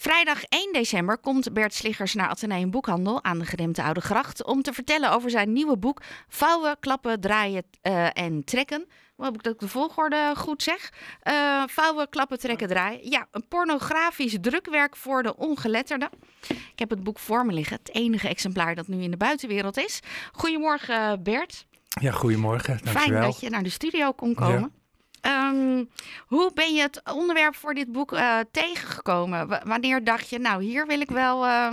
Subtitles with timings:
[0.00, 4.62] Vrijdag 1 december komt Bert Sliggers naar Atheneum Boekhandel aan de gedempte Oude Gracht om
[4.62, 8.86] te vertellen over zijn nieuwe boek Vouwen, Klappen, Draaien uh, en Trekken.
[9.16, 10.92] Hoop ik dat ik de volgorde goed zeg.
[11.22, 13.10] Uh, vouwen, klappen, trekken, draaien.
[13.10, 16.08] Ja, een pornografisch drukwerk voor de ongeletterden.
[16.48, 17.76] Ik heb het boek voor me liggen.
[17.76, 20.00] Het enige exemplaar dat nu in de buitenwereld is.
[20.32, 21.66] Goedemorgen Bert.
[22.00, 22.78] Ja, goedemorgen.
[22.82, 23.02] Dankjewel.
[23.02, 24.72] Fijn dat je naar de studio kon komen.
[25.20, 25.84] Ehm,
[26.26, 29.60] hoe ben je het onderwerp voor dit boek uh, tegengekomen?
[29.64, 31.46] wanneer dacht je, nou hier wil ik wel.
[31.46, 31.68] Uh,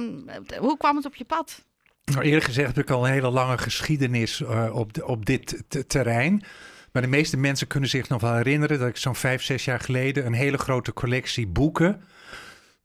[0.60, 1.64] hoe kwam het op je pad?
[2.06, 6.43] Nou, eerlijk gezegd heb ik al een hele lange geschiedenis uh, op, op dit terrein.
[6.92, 9.79] Maar de meeste mensen kunnen zich nog wel herinneren dat ik zo'n vijf, zes jaar
[9.79, 12.01] geleden een hele grote collectie boeken,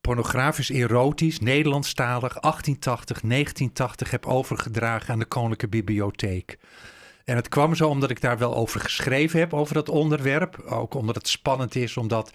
[0.01, 6.59] pornografisch, erotisch, Nederlandstalig, 1880, 1980 heb overgedragen aan de Koninklijke Bibliotheek.
[7.25, 10.61] En het kwam zo omdat ik daar wel over geschreven heb, over dat onderwerp.
[10.61, 12.33] Ook omdat het spannend is, omdat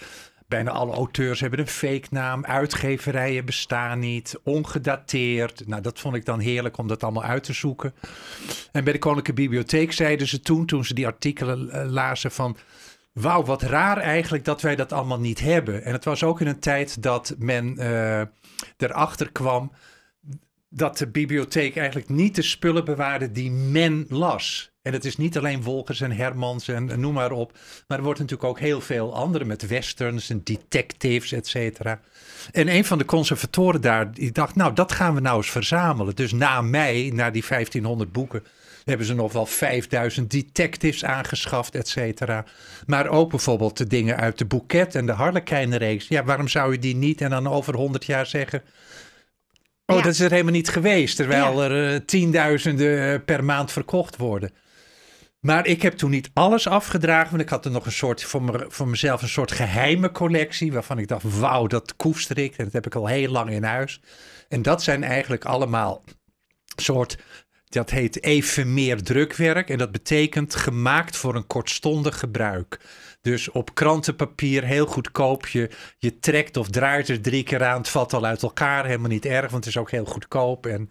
[0.47, 2.45] bijna alle auteurs hebben een fake naam.
[2.45, 5.67] Uitgeverijen bestaan niet, ongedateerd.
[5.67, 7.93] Nou, dat vond ik dan heerlijk om dat allemaal uit te zoeken.
[8.71, 12.57] En bij de Koninklijke Bibliotheek zeiden ze toen, toen ze die artikelen eh, lazen van...
[13.11, 15.83] Wauw, wat raar eigenlijk dat wij dat allemaal niet hebben.
[15.83, 18.21] En het was ook in een tijd dat men uh,
[18.77, 19.71] erachter kwam
[20.69, 24.74] dat de bibliotheek eigenlijk niet de spullen bewaarde die men las.
[24.85, 27.57] En het is niet alleen Wolkers en Hermans en, noem maar op.
[27.87, 31.99] Maar er wordt natuurlijk ook heel veel andere met westerns en detectives, et cetera.
[32.51, 36.15] En een van de conservatoren daar, die dacht, nou dat gaan we nou eens verzamelen.
[36.15, 38.43] Dus na mij, na die 1500 boeken,
[38.83, 42.45] hebben ze nog wel 5000 detectives aangeschaft, et cetera.
[42.85, 46.07] Maar ook bijvoorbeeld de dingen uit de Boeket en de Harlekijnreeks.
[46.07, 48.63] Ja, waarom zou je die niet en dan over 100 jaar zeggen...
[49.85, 54.17] Oh, dat is er helemaal niet geweest, terwijl er uh, tienduizenden eh, per maand verkocht
[54.17, 54.51] worden.
[55.45, 58.43] Maar ik heb toen niet alles afgedragen, want ik had er nog een soort voor,
[58.43, 62.63] me, voor mezelf een soort geheime collectie, waarvan ik dacht, wauw, dat koester ik en
[62.63, 64.01] dat heb ik al heel lang in huis.
[64.47, 66.03] En dat zijn eigenlijk allemaal
[66.75, 67.17] soort,
[67.69, 72.79] dat heet even meer drukwerk en dat betekent gemaakt voor een kortstondig gebruik.
[73.21, 75.47] Dus op krantenpapier heel goedkoop.
[75.47, 77.77] Je, je trekt of draait er drie keer aan.
[77.77, 78.85] Het valt al uit elkaar.
[78.85, 80.65] Helemaal niet erg, want het is ook heel goedkoop.
[80.65, 80.89] En,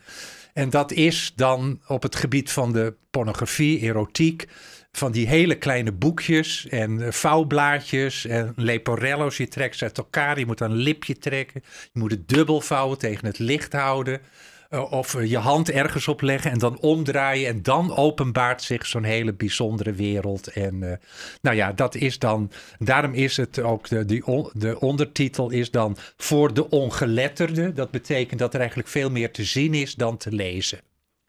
[0.54, 4.48] en dat is dan op het gebied van de pornografie, erotiek.
[4.92, 9.36] Van die hele kleine boekjes en uh, vouwblaadjes en leporello's.
[9.36, 10.38] Je trekt ze uit elkaar.
[10.38, 11.62] Je moet een lipje trekken.
[11.92, 14.20] Je moet het dubbel vouwen tegen het licht houden.
[14.68, 17.48] Eh, of je hand ergens op leggen en dan omdraaien.
[17.48, 20.46] En dan openbaart zich zo'n hele bijzondere wereld.
[20.46, 20.92] En uh,
[21.40, 22.50] nou ja, dat is dan.
[22.78, 23.88] Daarom is het ook.
[23.88, 27.72] De, die de ondertitel is dan voor de ongeletterde.
[27.72, 30.80] Dat betekent dat er eigenlijk veel meer te zien is dan te lezen.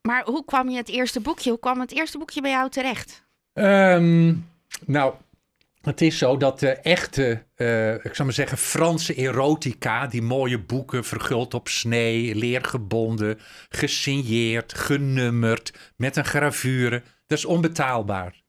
[0.02, 1.50] Maar hoe kwam je het eerste boekje?
[1.50, 3.23] Hoe kwam het eerste boekje bij jou terecht?
[3.53, 4.47] Um,
[4.85, 5.13] nou,
[5.85, 10.59] het is zo dat de echte, uh, ik zou maar zeggen, Franse erotica, die mooie
[10.59, 18.44] boeken, verguld op snee, leergebonden, gesigneerd, genummerd, met een gravure, dat is onbetaalbaar.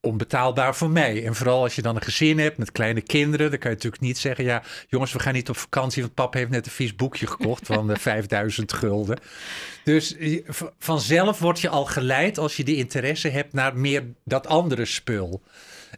[0.00, 1.26] Onbetaalbaar voor mij.
[1.26, 4.02] En vooral als je dan een gezin hebt met kleine kinderen, dan kan je natuurlijk
[4.02, 6.94] niet zeggen: ja, jongens, we gaan niet op vakantie, want papa heeft net een vies
[6.94, 9.18] boekje gekocht van de 5000 gulden.
[9.84, 10.16] Dus
[10.78, 15.42] vanzelf word je al geleid als je die interesse hebt naar meer dat andere spul.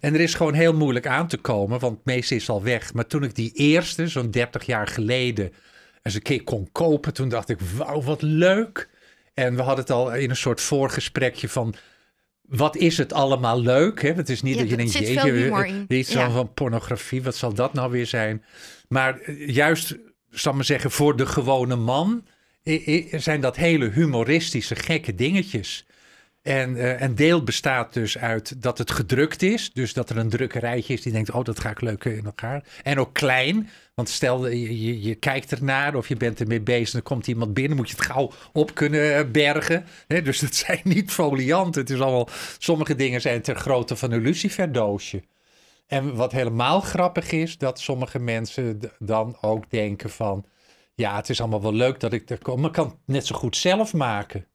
[0.00, 2.94] En er is gewoon heel moeilijk aan te komen, want het meeste is al weg.
[2.94, 5.52] Maar toen ik die eerste, zo'n 30 jaar geleden,
[6.02, 8.88] eens een keer kon kopen, toen dacht ik, wauw, wat leuk.
[9.34, 11.74] En we hadden het al in een soort voorgesprekje van,
[12.42, 14.02] wat is het allemaal leuk?
[14.02, 14.12] Hè?
[14.12, 16.30] Het is niet dat je denkt, jeetje, iets ja.
[16.30, 18.44] van pornografie, wat zal dat nou weer zijn?
[18.88, 19.96] Maar eh, juist,
[20.30, 22.24] zal ik maar zeggen, voor de gewone man
[23.10, 25.86] zijn dat hele humoristische, gekke dingetjes.
[26.42, 29.72] En een deel bestaat dus uit dat het gedrukt is.
[29.72, 32.64] Dus dat er een drukkerijtje is die denkt, oh, dat ga ik leuk in elkaar.
[32.82, 36.90] En ook klein, want stel je, je, je kijkt ernaar of je bent ermee bezig...
[36.90, 39.84] dan komt iemand binnen, moet je het gauw op kunnen eh, bergen.
[40.06, 41.80] dus het zijn niet folianten.
[41.80, 45.22] Het is allemaal, sommige dingen zijn ter grootte van een luciferdoosje.
[45.86, 50.44] En wat helemaal grappig is, dat sommige mensen dan ook denken van...
[50.94, 53.26] ja, het is allemaal wel leuk dat ik er kom, maar ik kan het net
[53.26, 54.47] zo goed zelf maken.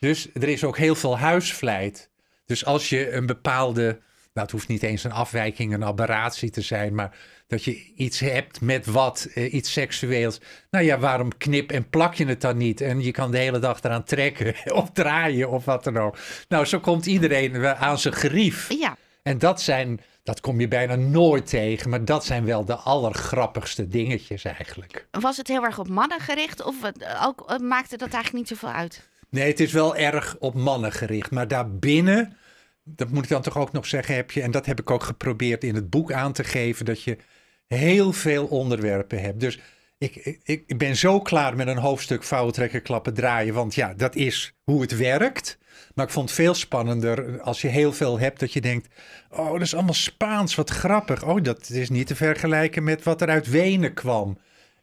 [0.00, 2.10] Dus er is ook heel veel huisvleit.
[2.46, 3.98] Dus als je een bepaalde, nou
[4.32, 7.16] het hoeft niet eens een afwijking, een aberratie te zijn, maar
[7.46, 10.40] dat je iets hebt met wat, eh, iets seksueels.
[10.70, 12.80] Nou ja, waarom knip en plak je het dan niet?
[12.80, 16.16] En je kan de hele dag eraan trekken of draaien of wat dan ook.
[16.48, 18.72] Nou, zo komt iedereen aan zijn gerief.
[18.72, 18.96] Ja.
[19.22, 23.88] En dat zijn, dat kom je bijna nooit tegen, maar dat zijn wel de allergrappigste
[23.88, 25.06] dingetjes eigenlijk.
[25.10, 26.76] Was het heel erg op mannen gericht of
[27.24, 29.09] ook, eh, maakte dat eigenlijk niet zoveel uit?
[29.30, 31.30] Nee, het is wel erg op mannen gericht.
[31.30, 32.36] Maar daarbinnen,
[32.84, 35.02] dat moet ik dan toch ook nog zeggen, heb je, en dat heb ik ook
[35.02, 37.16] geprobeerd in het boek aan te geven, dat je
[37.66, 39.40] heel veel onderwerpen hebt.
[39.40, 39.58] Dus
[39.98, 43.54] ik, ik, ik ben zo klaar met een hoofdstuk vouwen, trekken, klappen, draaien.
[43.54, 45.58] Want ja, dat is hoe het werkt.
[45.94, 48.88] Maar ik vond het veel spannender als je heel veel hebt dat je denkt...
[49.30, 51.24] oh, dat is allemaal Spaans, wat grappig.
[51.24, 54.38] Oh, dat is niet te vergelijken met wat er uit Wenen kwam.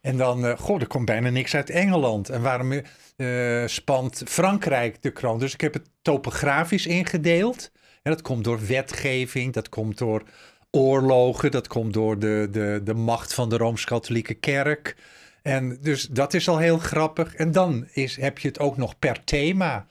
[0.07, 2.30] En dan, uh, goh, er komt bijna niks uit Engeland.
[2.30, 2.71] En waarom
[3.18, 5.39] uh, spant Frankrijk de kroon?
[5.39, 7.71] Dus ik heb het topografisch ingedeeld.
[8.04, 10.24] En dat komt door wetgeving, dat komt door
[10.71, 14.95] oorlogen, dat komt door de, de, de macht van de Rooms-Katholieke Kerk.
[15.42, 17.36] En dus dat is al heel grappig.
[17.36, 19.88] En dan is, heb je het ook nog per thema.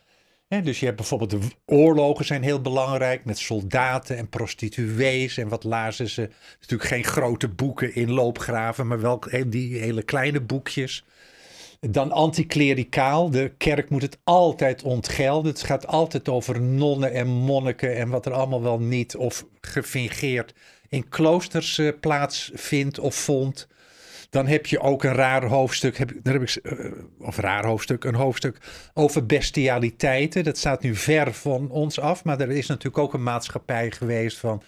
[0.48, 5.64] Dus je hebt bijvoorbeeld de oorlogen zijn heel belangrijk met soldaten en prostituees en wat
[5.64, 6.30] lazen ze.
[6.60, 11.04] Natuurlijk geen grote boeken in loopgraven, maar wel die hele kleine boekjes.
[11.80, 13.30] Dan anticlericaal.
[13.30, 15.52] De kerk moet het altijd ontgelden.
[15.52, 20.54] Het gaat altijd over nonnen en monniken en wat er allemaal wel niet of gefingeerd
[20.88, 23.68] in kloosters uh, plaatsvindt of vond.
[24.36, 28.04] Dan heb je ook een raar hoofdstuk, heb, daar heb ik, uh, of raar hoofdstuk,
[28.04, 28.58] een hoofdstuk
[28.94, 30.44] over bestialiteiten.
[30.44, 34.38] Dat staat nu ver van ons af, maar er is natuurlijk ook een maatschappij geweest
[34.38, 34.62] van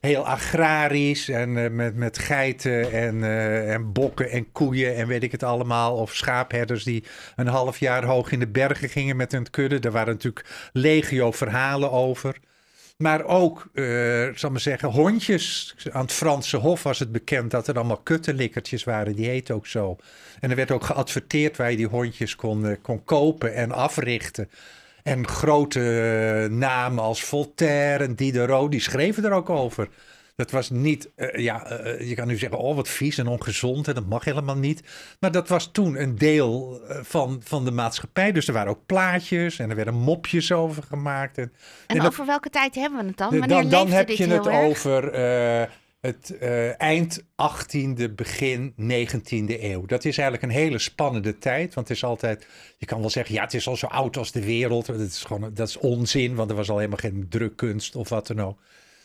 [0.00, 5.22] heel agrarisch en uh, met, met geiten en, uh, en bokken en koeien en weet
[5.22, 5.96] ik het allemaal.
[5.96, 7.04] Of schaapherders die
[7.36, 9.78] een half jaar hoog in de bergen gingen met hun kudde.
[9.78, 12.36] Daar waren natuurlijk legio verhalen over.
[12.98, 15.74] Maar ook, uh, zal maar zeggen, hondjes.
[15.92, 19.14] Aan het Franse Hof was het bekend dat er allemaal kuttenlikkertjes waren.
[19.14, 19.96] Die heet ook zo.
[20.40, 24.50] En er werd ook geadverteerd waar je die hondjes kon, kon kopen en africhten.
[25.02, 29.88] En grote eh, namen als Voltaire en Diderot, die schreven er ook over.
[30.38, 33.88] Dat was niet, uh, ja, uh, je kan nu zeggen, oh wat vies en ongezond
[33.88, 34.82] en dat mag helemaal niet.
[35.20, 38.32] Maar dat was toen een deel van, van de maatschappij.
[38.32, 41.38] Dus er waren ook plaatjes en er werden mopjes over gemaakt.
[41.38, 41.52] En,
[41.86, 43.30] en, en over welke tijd hebben we het dan?
[43.30, 44.56] Wanneer dan, dan heb je het erg?
[44.56, 45.12] over
[46.00, 49.86] het uh, eind 18e, begin 19e eeuw.
[49.86, 51.74] Dat is eigenlijk een hele spannende tijd.
[51.74, 52.46] Want het is altijd,
[52.76, 54.86] je kan wel zeggen, ja, het is al zo oud als de wereld.
[54.86, 58.26] Dat is, gewoon, dat is onzin, want er was al helemaal geen drukkunst of wat
[58.26, 58.58] dan ook.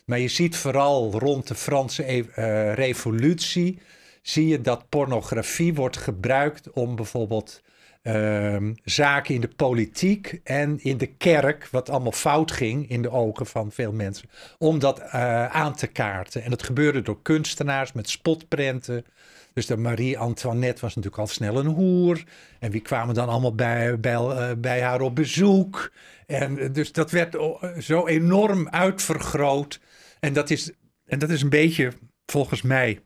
[0.05, 3.79] Maar je ziet vooral rond de Franse uh, revolutie,
[4.21, 7.61] zie je dat pornografie wordt gebruikt om bijvoorbeeld
[8.03, 13.11] Ehm, zaken in de politiek en in de kerk, wat allemaal fout ging in de
[13.11, 16.43] ogen van veel mensen, om dat uh, aan te kaarten.
[16.43, 19.05] En dat gebeurde door kunstenaars met spotprenten.
[19.53, 22.23] Dus de Marie-Antoinette was natuurlijk al snel een hoer.
[22.59, 25.91] En wie kwamen dan allemaal bij, bij, uh, bij haar op bezoek?
[26.27, 27.37] En dus dat werd
[27.79, 29.79] zo enorm uitvergroot.
[30.23, 30.71] En dat is,
[31.05, 31.91] en dat is een beetje,
[32.25, 32.99] volgens mij,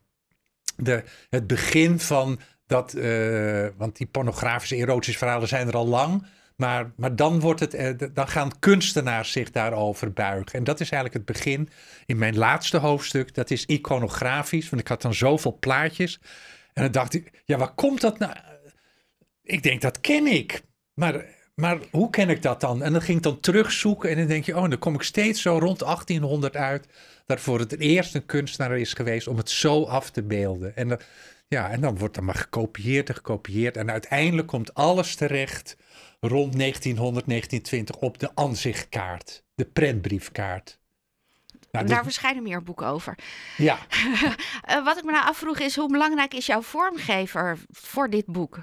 [0.75, 6.25] de, het begin van dat, uh, want die pornografische erotische verhalen zijn er al lang.
[6.55, 10.59] Maar, maar dan, wordt het, uh, dan gaan kunstenaars zich daarover buigen.
[10.59, 11.69] En dat is eigenlijk het begin
[12.05, 13.33] in mijn laatste hoofdstuk.
[13.33, 16.19] Dat is iconografisch, want ik had dan zoveel plaatjes.
[16.73, 18.33] En dan dacht ik, ja, waar komt dat nou?
[19.43, 20.61] Ik denk, dat ken ik.
[20.93, 21.25] Maar,
[21.61, 22.83] maar hoe ken ik dat dan?
[22.83, 25.41] En dan ging ik dan terugzoeken en dan denk je, oh, dan kom ik steeds
[25.41, 26.87] zo rond 1800 uit.
[27.25, 30.75] Dat voor het eerst een kunstenaar is geweest om het zo af te beelden.
[30.75, 30.99] En dan,
[31.47, 33.77] ja, en dan wordt er maar gekopieerd en gekopieerd.
[33.77, 35.77] En uiteindelijk komt alles terecht
[36.19, 40.79] rond 1900, 1920 op de aanzichtkaart, de prentbriefkaart.
[41.71, 43.17] Nou, Daar verschijnen meer boeken over.
[43.57, 43.77] Ja.
[44.69, 48.57] uh, wat ik me nou afvroeg is, hoe belangrijk is jouw vormgever voor dit boek?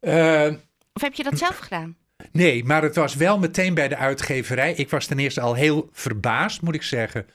[0.00, 0.52] Uh,
[0.92, 1.96] of heb je dat zelf gedaan?
[2.32, 4.72] Nee, maar het was wel meteen bij de uitgeverij.
[4.72, 7.26] Ik was ten eerste al heel verbaasd, moet ik zeggen.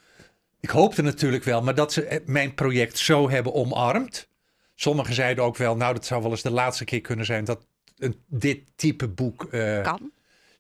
[0.59, 4.29] Ik hoopte natuurlijk wel, maar dat ze mijn project zo hebben omarmd.
[4.75, 7.65] Sommigen zeiden ook wel, nou, dat zou wel eens de laatste keer kunnen zijn dat
[7.97, 9.47] een, dit type boek.
[9.51, 10.11] Uh, kan.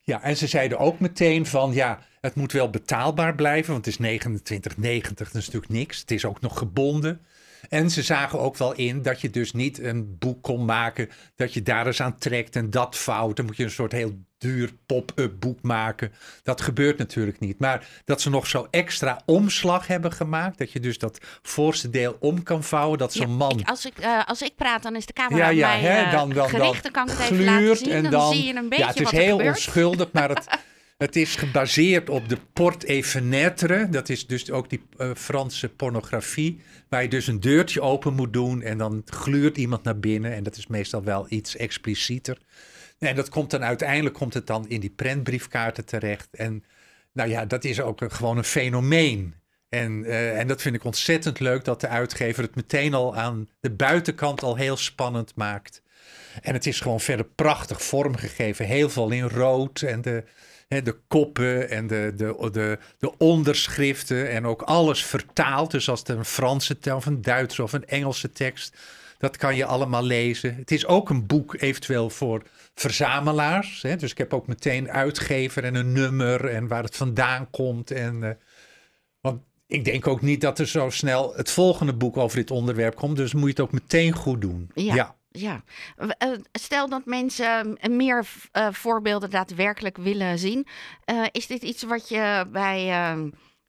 [0.01, 3.99] Ja, en ze zeiden ook meteen van, ja, het moet wel betaalbaar blijven, want het
[3.99, 5.99] is 29,90, dat is natuurlijk niks.
[5.99, 7.21] Het is ook nog gebonden.
[7.69, 11.53] En ze zagen ook wel in dat je dus niet een boek kon maken dat
[11.53, 13.35] je daar eens aan trekt en dat fout.
[13.35, 16.13] Dan moet je een soort heel duur pop-up boek maken.
[16.43, 17.59] Dat gebeurt natuurlijk niet.
[17.59, 20.57] Maar dat ze nog zo extra omslag hebben gemaakt.
[20.57, 22.97] Dat je dus dat voorste deel om kan vouwen.
[22.97, 23.59] Dat zo'n ja, man.
[23.59, 26.05] Ik, als, ik, uh, als ik praat, dan is de camera ja, ja, mij hè,
[26.05, 26.83] uh, dan, dan, gericht.
[26.83, 27.91] Dan kan ik het even laten zien.
[27.91, 28.83] En dan, dan zie je een beetje.
[28.83, 30.47] Ja, het is heel onschuldig, maar het.
[31.01, 33.87] Het is gebaseerd op de port et fenêtre.
[33.89, 36.61] Dat is dus ook die uh, Franse pornografie.
[36.89, 40.33] Waar je dus een deurtje open moet doen en dan gluurt iemand naar binnen.
[40.33, 42.37] En dat is meestal wel iets explicieter.
[42.99, 46.27] En dat komt dan uiteindelijk komt het dan in die prentbriefkaarten terecht.
[46.31, 46.63] En
[47.13, 49.35] nou ja, dat is ook een, gewoon een fenomeen.
[49.69, 53.49] En, uh, en dat vind ik ontzettend leuk dat de uitgever het meteen al aan
[53.59, 55.81] de buitenkant al heel spannend maakt.
[56.41, 58.65] En het is gewoon verder prachtig vormgegeven.
[58.65, 60.23] Heel veel in rood en de,
[60.79, 65.71] de koppen en de, de, de, de onderschriften en ook alles vertaald.
[65.71, 68.77] Dus als het een Franse of een Duitse of een Engelse tekst
[69.17, 70.55] Dat kan je allemaal lezen.
[70.55, 72.43] Het is ook een boek eventueel voor
[72.75, 73.81] verzamelaars.
[73.81, 73.95] Hè?
[73.95, 77.91] Dus ik heb ook meteen uitgever en een nummer en waar het vandaan komt.
[77.91, 78.29] En, uh,
[79.21, 82.95] want ik denk ook niet dat er zo snel het volgende boek over dit onderwerp
[82.95, 83.17] komt.
[83.17, 84.71] Dus moet je het ook meteen goed doen.
[84.73, 84.95] Ja.
[84.95, 85.15] ja.
[85.31, 85.63] Ja.
[86.17, 88.25] Eh, stel dat mensen eh, meer
[88.71, 90.67] voorbeelden daadwerkelijk willen zien.
[91.31, 93.13] is dit iets wat je bij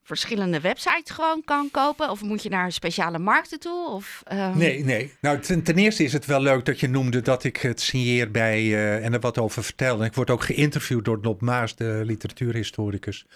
[0.02, 2.10] verschillende websites gewoon kan kopen?
[2.10, 3.88] Of moet je naar speciale markten toe?
[3.88, 4.58] Of, ehm?
[4.58, 5.12] Nee, nee.
[5.20, 8.62] Nou, ten, eerste is het wel leuk dat je noemde dat ik het signeer bij
[9.02, 10.00] en er wat over vertel.
[10.00, 13.26] En ik word ook geïnterviewd door Nob Maas, de literatuurhistoricus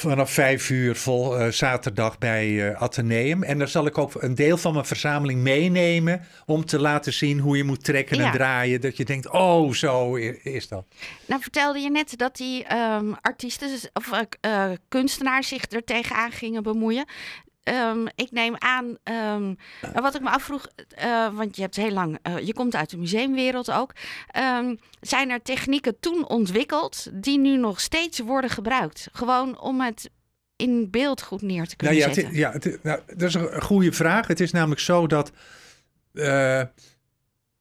[0.00, 3.42] vanaf vijf uur vol uh, zaterdag bij uh, Atheneum.
[3.42, 7.38] En daar zal ik ook een deel van mijn verzameling meenemen om te laten zien
[7.38, 8.80] hoe je moet trekken en draaien.
[8.80, 10.84] Dat je denkt, oh, zo is dat.
[11.26, 14.10] Nou vertelde je net dat die um, artiesten of
[14.40, 17.04] uh, kunstenaars zich er tegenaan gingen bemoeien.
[17.64, 18.96] Um, ik neem aan,
[19.34, 19.56] um,
[19.92, 20.68] wat ik me afvroeg,
[21.04, 23.92] uh, want je hebt heel lang, uh, je komt uit de museumwereld ook.
[24.38, 29.08] Um, zijn er technieken toen ontwikkeld die nu nog steeds worden gebruikt?
[29.12, 30.10] Gewoon om het
[30.56, 32.32] in beeld goed neer te kunnen nou ja, zetten.
[32.32, 34.26] Het, ja, het, nou, dat is een goede vraag.
[34.26, 35.32] Het is namelijk zo dat
[36.12, 36.62] uh,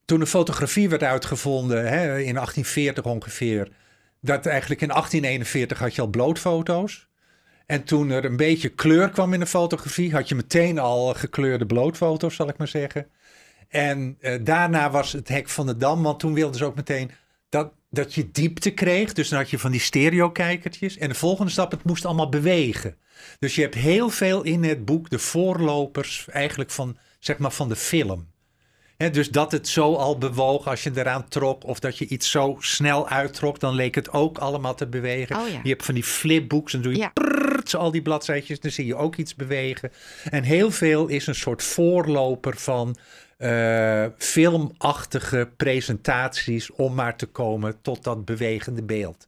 [0.06, 3.70] toen de fotografie werd uitgevonden, hè, in 1840 ongeveer,
[4.22, 7.08] dat eigenlijk in 1841 had je al blootfoto's.
[7.66, 11.66] En toen er een beetje kleur kwam in de fotografie, had je meteen al gekleurde
[11.66, 13.08] blootfoto's, zal ik maar zeggen.
[13.70, 17.12] En uh, daarna was het hek van de dam, want toen wilden ze ook meteen
[17.50, 19.14] dat, dat je diepte kreeg.
[19.14, 20.98] Dus dan had je van die stereo-kijkertjes.
[20.98, 22.98] En de volgende stap, het moest allemaal bewegen.
[23.40, 27.70] Dus je hebt heel veel in het boek de voorlopers eigenlijk van, zeg maar, van
[27.70, 28.28] de film.
[29.04, 32.32] He, dus dat het zo al bewoog als je eraan trok, of dat je iets
[32.32, 35.36] zo snel uittrok, dan leek het ook allemaal te bewegen.
[35.36, 35.60] Oh, ja.
[35.64, 37.12] Je hebt van die flipbooks, dan doe je ja.
[37.14, 39.92] prrrt, al die bladzijtjes, dan zie je ook iets bewegen.
[40.30, 42.96] En heel veel is een soort voorloper van
[43.38, 49.28] uh, filmachtige presentaties om maar te komen tot dat bewegende beeld.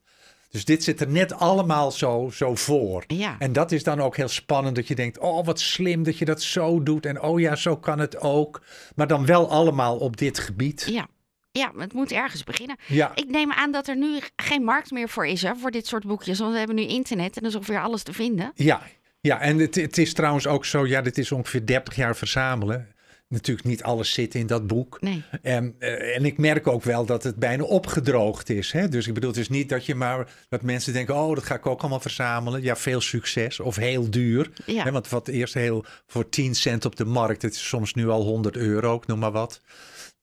[0.55, 3.03] Dus dit zit er net allemaal zo, zo voor.
[3.07, 3.35] Ja.
[3.39, 6.25] En dat is dan ook heel spannend dat je denkt, oh wat slim dat je
[6.25, 7.05] dat zo doet.
[7.05, 8.62] En oh ja, zo kan het ook.
[8.95, 10.88] Maar dan wel allemaal op dit gebied.
[10.89, 11.07] Ja.
[11.51, 12.77] Ja, het moet ergens beginnen.
[12.88, 13.12] Ja.
[13.15, 16.05] Ik neem aan dat er nu geen markt meer voor is hè, voor dit soort
[16.05, 16.39] boekjes.
[16.39, 18.51] Want we hebben nu internet en er is ongeveer alles te vinden.
[18.55, 18.81] Ja,
[19.21, 22.95] ja en het, het is trouwens ook zo, ja, dit is ongeveer 30 jaar verzamelen
[23.27, 25.01] natuurlijk niet alles zit in dat boek.
[25.01, 25.24] Nee.
[25.41, 28.72] En, uh, en ik merk ook wel dat het bijna opgedroogd is.
[28.72, 28.89] Hè?
[28.89, 31.55] Dus ik bedoel, het is niet dat je maar dat mensen denken: oh, dat ga
[31.55, 32.62] ik ook allemaal verzamelen.
[32.62, 34.51] Ja, veel succes of heel duur.
[34.65, 34.84] Ja.
[34.84, 34.91] Hè?
[34.91, 38.24] Want wat eerst heel voor 10 cent op de markt, het is soms nu al
[38.24, 39.62] 100 euro, ik noem maar wat.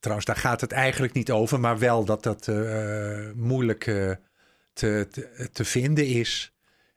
[0.00, 4.11] Trouwens, daar gaat het eigenlijk niet over, maar wel dat dat uh, moeilijk uh,
[4.73, 6.52] te, te, te vinden is.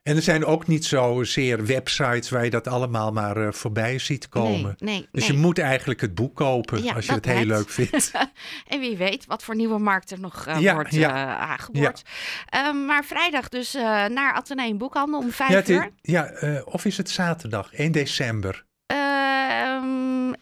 [0.06, 4.30] En er zijn ook niet zozeer websites waar je dat allemaal maar uh, voorbij ziet
[4.30, 4.76] komen.
[4.78, 5.32] Nee, nee, dus nee.
[5.38, 8.12] je moet eigenlijk het boek kopen ja, als je het heel leuk vindt.
[8.68, 11.10] en wie weet wat voor nieuwe markt er nog uh, Ja, wordt ja.
[11.10, 12.02] uh, aangeboord.
[12.68, 13.74] Um, maar vrijdag dus
[14.08, 15.90] naar Atheneum Boekhandel om vijf is- uur.
[16.02, 16.32] ja
[16.66, 18.66] of is het zaterdag, 1 december?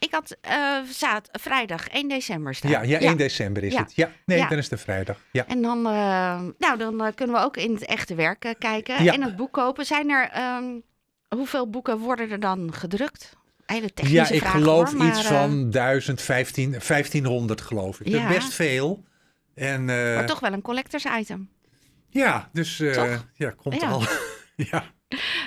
[0.03, 0.77] Ik had uh,
[1.31, 2.71] vrijdag 1 december staan.
[2.71, 3.79] Ja, ja, 1 december is Ja.
[3.81, 3.95] het.
[3.95, 4.47] Ja, nee, Ja.
[4.47, 5.17] dan is het vrijdag.
[5.31, 5.47] Ja.
[5.47, 9.13] En dan, uh, nou, dan uh, kunnen we ook in het echte werk kijken Ja.
[9.13, 9.85] en het boek kopen.
[9.85, 10.83] Zijn er, um,
[11.37, 13.35] hoeveel boeken worden er dan gedrukt?
[13.65, 17.99] Hele ja, technische ik vraag, geloof hoor, maar, iets eh, van 1000, 15, 1500 geloof
[17.99, 18.11] ik.
[18.11, 18.29] Dat Ja.
[18.29, 19.03] is best veel.
[19.55, 21.49] En maar toch wel een collectors item.
[22.09, 22.77] ja, dus
[23.33, 23.89] ja, komt Ja.
[23.89, 24.03] al.
[24.71, 24.83] ja.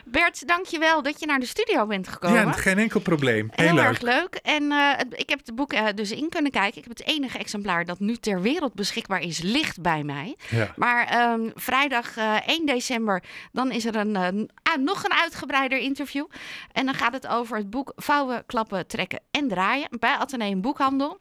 [0.08, 2.40] Bert, dankjewel dat je naar de studio bent gekomen.
[2.40, 3.48] ja, geen enkel probleem.
[3.52, 3.84] Heel, Heel leuk.
[3.84, 4.34] erg leuk.
[4.42, 6.78] En eh, ik heb het boek eh, dus in kunnen kijken.
[6.78, 10.36] Ik heb het enige exemplaar dat nu ter wereld beschikbaar is, ligt bij mij.
[10.48, 10.72] Ja.
[10.76, 13.22] Maar ehm, vrijdag eh, 1 december,
[13.52, 14.28] dan is er een, eh,
[14.62, 16.26] ah, nog een uitgebreider interview.
[16.72, 21.18] En dan gaat het over het boek Vouwen, Klappen, Trekken en Draaien bij Atheneum Boekhandel.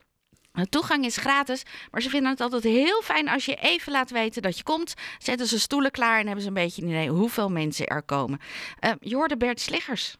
[0.56, 4.12] De toegang is gratis, maar ze vinden het altijd heel fijn als je even laat
[4.12, 4.94] weten dat je komt.
[5.18, 8.40] Zetten ze stoelen klaar en hebben ze een beetje een idee hoeveel mensen er komen.
[8.80, 10.18] Eh je Bert Sliggers.